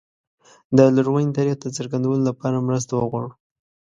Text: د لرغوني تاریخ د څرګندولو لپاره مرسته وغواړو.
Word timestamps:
د 0.77 0.79
لرغوني 0.95 1.31
تاریخ 1.37 1.55
د 1.61 1.65
څرګندولو 1.77 2.21
لپاره 2.29 2.65
مرسته 2.67 2.91
وغواړو. 2.95 3.31